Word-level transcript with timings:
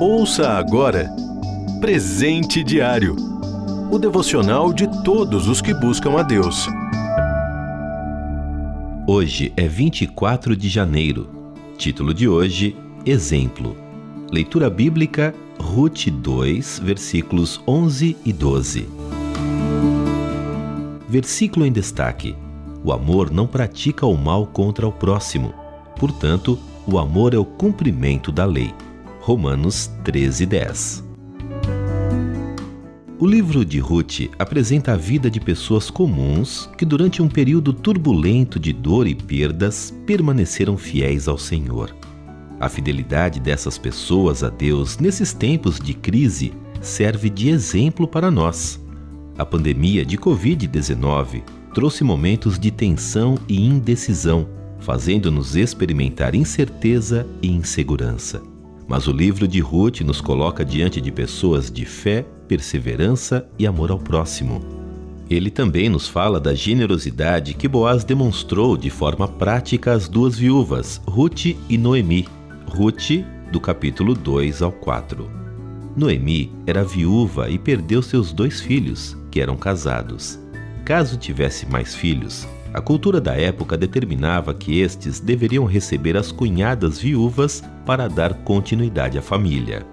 Ouça 0.00 0.50
agora 0.50 1.10
Presente 1.80 2.64
Diário 2.64 3.30
o 3.90 3.98
devocional 3.98 4.72
de 4.72 4.86
todos 5.02 5.48
os 5.48 5.60
que 5.60 5.74
buscam 5.74 6.16
a 6.16 6.22
Deus. 6.22 6.68
Hoje 9.04 9.52
é 9.56 9.66
24 9.66 10.54
de 10.54 10.68
janeiro. 10.68 11.28
Título 11.76 12.14
de 12.14 12.28
hoje: 12.28 12.76
Exemplo. 13.04 13.76
Leitura 14.30 14.70
bíblica 14.70 15.34
Ruth 15.58 16.06
2, 16.06 16.78
versículos 16.84 17.60
11 17.66 18.16
e 18.24 18.32
12. 18.32 18.88
Versículo 21.08 21.66
em 21.66 21.72
destaque: 21.72 22.36
O 22.84 22.92
amor 22.92 23.28
não 23.28 23.48
pratica 23.48 24.06
o 24.06 24.16
mal 24.16 24.46
contra 24.46 24.86
o 24.86 24.92
próximo. 24.92 25.52
Portanto, 25.98 26.56
o 26.86 26.98
amor 26.98 27.34
é 27.34 27.38
o 27.38 27.44
cumprimento 27.44 28.32
da 28.32 28.44
lei. 28.44 28.74
Romanos 29.20 29.90
13, 30.04 30.46
10. 30.46 31.04
O 33.18 33.26
livro 33.26 33.66
de 33.66 33.78
Ruth 33.78 34.30
apresenta 34.38 34.92
a 34.92 34.96
vida 34.96 35.30
de 35.30 35.38
pessoas 35.38 35.90
comuns 35.90 36.70
que, 36.78 36.86
durante 36.86 37.20
um 37.20 37.28
período 37.28 37.72
turbulento 37.72 38.58
de 38.58 38.72
dor 38.72 39.06
e 39.06 39.14
perdas, 39.14 39.94
permaneceram 40.06 40.78
fiéis 40.78 41.28
ao 41.28 41.36
Senhor. 41.36 41.94
A 42.58 42.68
fidelidade 42.68 43.38
dessas 43.38 43.76
pessoas 43.76 44.42
a 44.42 44.48
Deus 44.48 44.98
nesses 44.98 45.34
tempos 45.34 45.78
de 45.78 45.92
crise 45.92 46.52
serve 46.80 47.28
de 47.28 47.50
exemplo 47.50 48.08
para 48.08 48.30
nós. 48.30 48.80
A 49.36 49.44
pandemia 49.44 50.04
de 50.04 50.16
Covid-19 50.16 51.42
trouxe 51.74 52.02
momentos 52.02 52.58
de 52.58 52.70
tensão 52.70 53.38
e 53.46 53.60
indecisão, 53.60 54.48
fazendo-nos 54.80 55.56
experimentar 55.56 56.34
incerteza 56.34 57.26
e 57.42 57.48
insegurança. 57.48 58.42
Mas 58.88 59.06
o 59.06 59.12
livro 59.12 59.46
de 59.46 59.60
Ruth 59.60 60.00
nos 60.00 60.20
coloca 60.20 60.64
diante 60.64 61.00
de 61.00 61.12
pessoas 61.12 61.70
de 61.70 61.84
fé, 61.84 62.24
perseverança 62.48 63.48
e 63.58 63.66
amor 63.66 63.90
ao 63.90 63.98
próximo. 63.98 64.60
Ele 65.30 65.48
também 65.48 65.88
nos 65.88 66.08
fala 66.08 66.40
da 66.40 66.52
generosidade 66.52 67.54
que 67.54 67.68
Boaz 67.68 68.02
demonstrou 68.02 68.76
de 68.76 68.90
forma 68.90 69.28
prática 69.28 69.92
às 69.92 70.08
duas 70.08 70.36
viúvas, 70.36 71.00
Ruth 71.06 71.46
e 71.68 71.78
Noemi. 71.78 72.26
Ruth, 72.66 73.24
do 73.52 73.60
capítulo 73.60 74.12
2 74.12 74.60
ao 74.60 74.72
4. 74.72 75.30
Noemi 75.96 76.52
era 76.66 76.82
viúva 76.82 77.48
e 77.48 77.58
perdeu 77.58 78.02
seus 78.02 78.32
dois 78.32 78.60
filhos, 78.60 79.16
que 79.30 79.40
eram 79.40 79.56
casados. 79.56 80.38
Caso 80.84 81.16
tivesse 81.16 81.64
mais 81.66 81.94
filhos, 81.94 82.48
a 82.72 82.80
cultura 82.80 83.20
da 83.20 83.34
época 83.34 83.76
determinava 83.76 84.54
que 84.54 84.80
estes 84.80 85.18
deveriam 85.18 85.64
receber 85.64 86.16
as 86.16 86.30
cunhadas 86.30 86.98
viúvas 86.98 87.62
para 87.84 88.08
dar 88.08 88.34
continuidade 88.34 89.18
à 89.18 89.22
família. 89.22 89.84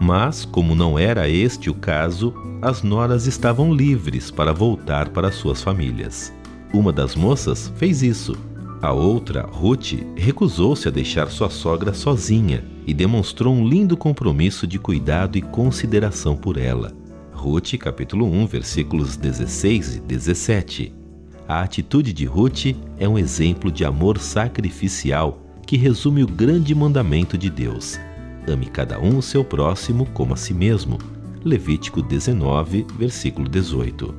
Mas, 0.00 0.44
como 0.44 0.74
não 0.74 0.98
era 0.98 1.28
este 1.28 1.70
o 1.70 1.74
caso, 1.74 2.34
as 2.60 2.82
noras 2.82 3.26
estavam 3.26 3.72
livres 3.72 4.30
para 4.30 4.52
voltar 4.52 5.10
para 5.10 5.30
suas 5.30 5.62
famílias. 5.62 6.32
Uma 6.72 6.92
das 6.92 7.14
moças 7.14 7.72
fez 7.76 8.02
isso. 8.02 8.36
A 8.80 8.92
outra, 8.92 9.42
Ruth, 9.42 9.92
recusou-se 10.16 10.88
a 10.88 10.90
deixar 10.90 11.28
sua 11.28 11.50
sogra 11.50 11.92
sozinha 11.92 12.64
e 12.86 12.92
demonstrou 12.92 13.54
um 13.54 13.68
lindo 13.68 13.96
compromisso 13.96 14.66
de 14.66 14.78
cuidado 14.78 15.36
e 15.36 15.42
consideração 15.42 16.34
por 16.34 16.56
ela. 16.56 16.92
Ruth, 17.32 17.74
capítulo 17.78 18.26
1, 18.26 18.46
versículos 18.46 19.16
16 19.16 19.96
e 19.96 20.00
17. 20.00 21.01
A 21.48 21.60
atitude 21.60 22.12
de 22.12 22.24
Ruth 22.24 22.66
é 22.98 23.08
um 23.08 23.18
exemplo 23.18 23.70
de 23.70 23.84
amor 23.84 24.18
sacrificial 24.18 25.42
que 25.66 25.76
resume 25.76 26.22
o 26.22 26.26
grande 26.26 26.74
mandamento 26.74 27.36
de 27.36 27.50
Deus: 27.50 27.98
ame 28.46 28.66
cada 28.66 29.00
um 29.00 29.18
o 29.18 29.22
seu 29.22 29.44
próximo 29.44 30.06
como 30.06 30.34
a 30.34 30.36
si 30.36 30.54
mesmo. 30.54 30.98
Levítico 31.44 32.00
19, 32.00 32.86
versículo 32.96 33.48
18. 33.48 34.14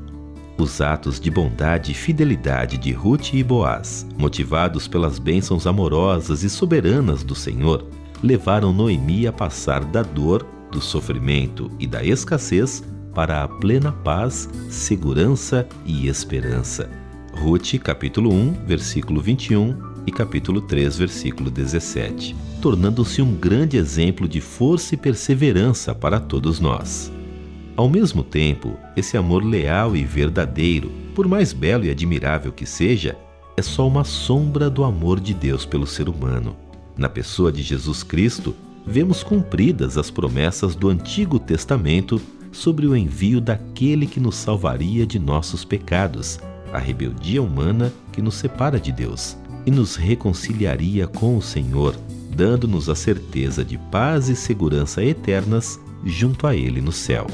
Os 0.57 0.81
atos 0.81 1.19
de 1.19 1.31
bondade 1.31 1.93
e 1.93 1.95
fidelidade 1.95 2.77
de 2.77 2.91
Ruth 2.91 3.33
e 3.33 3.41
Boaz, 3.41 4.05
motivados 4.17 4.87
pelas 4.87 5.17
bênçãos 5.17 5.65
amorosas 5.65 6.43
e 6.43 6.49
soberanas 6.49 7.23
do 7.23 7.33
Senhor, 7.33 7.87
levaram 8.21 8.73
Noemi 8.73 9.25
a 9.25 9.31
passar 9.31 9.85
da 9.85 10.03
dor, 10.03 10.45
do 10.69 10.81
sofrimento 10.81 11.71
e 11.79 11.87
da 11.87 12.03
escassez 12.03 12.83
para 13.15 13.43
a 13.43 13.47
plena 13.47 13.91
paz, 13.91 14.49
segurança 14.69 15.67
e 15.85 16.07
esperança 16.07 17.02
Ruth, 17.35 17.77
capítulo 17.79 18.31
1, 18.31 18.53
versículo 18.65 19.19
21 19.19 19.75
e 20.05 20.11
capítulo 20.11 20.61
3, 20.61 20.97
versículo 20.97 21.49
17, 21.49 22.35
tornando-se 22.61 23.21
um 23.21 23.33
grande 23.35 23.75
exemplo 23.75 24.27
de 24.27 24.39
força 24.39 24.93
e 24.93 24.97
perseverança 24.97 25.93
para 25.95 26.19
todos 26.19 26.59
nós. 26.59 27.11
Ao 27.75 27.89
mesmo 27.89 28.23
tempo, 28.23 28.77
esse 28.95 29.17
amor 29.17 29.43
leal 29.43 29.95
e 29.95 30.03
verdadeiro, 30.03 30.91
por 31.15 31.27
mais 31.27 31.51
belo 31.51 31.85
e 31.85 31.89
admirável 31.89 32.51
que 32.51 32.65
seja, 32.65 33.17
é 33.57 33.61
só 33.61 33.87
uma 33.87 34.03
sombra 34.03 34.69
do 34.69 34.83
amor 34.83 35.19
de 35.19 35.33
Deus 35.33 35.65
pelo 35.65 35.87
ser 35.87 36.07
humano. 36.07 36.55
Na 36.95 37.09
pessoa 37.09 37.51
de 37.51 37.63
Jesus 37.63 38.03
Cristo, 38.03 38.55
vemos 38.85 39.23
cumpridas 39.23 39.97
as 39.97 40.11
promessas 40.11 40.75
do 40.75 40.87
Antigo 40.87 41.39
Testamento 41.39 42.21
sobre 42.51 42.85
o 42.85 42.95
envio 42.95 43.41
daquele 43.41 44.05
que 44.05 44.19
nos 44.19 44.35
salvaria 44.35 45.05
de 45.05 45.17
nossos 45.17 45.65
pecados 45.65 46.39
a 46.73 46.79
rebeldia 46.79 47.41
humana 47.41 47.93
que 48.11 48.21
nos 48.21 48.35
separa 48.35 48.79
de 48.79 48.91
Deus 48.91 49.37
e 49.65 49.71
nos 49.71 49.95
reconciliaria 49.95 51.07
com 51.07 51.37
o 51.37 51.41
Senhor, 51.41 51.95
dando-nos 52.35 52.89
a 52.89 52.95
certeza 52.95 53.63
de 53.63 53.77
paz 53.77 54.27
e 54.27 54.35
segurança 54.35 55.03
eternas 55.03 55.79
junto 56.03 56.47
a 56.47 56.55
Ele 56.55 56.81
no 56.81 56.91
céu. 56.91 57.27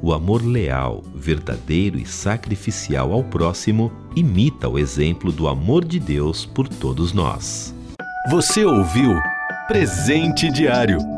O 0.00 0.12
amor 0.14 0.42
leal, 0.42 1.04
verdadeiro 1.14 1.98
e 1.98 2.06
sacrificial 2.06 3.12
ao 3.12 3.22
próximo 3.22 3.92
imita 4.16 4.68
o 4.68 4.78
exemplo 4.78 5.30
do 5.30 5.46
amor 5.46 5.84
de 5.84 5.98
Deus 5.98 6.46
por 6.46 6.66
todos 6.66 7.12
nós. 7.12 7.74
Você 8.30 8.64
ouviu 8.64 9.14
Presente 9.66 10.50
Diário 10.50 11.17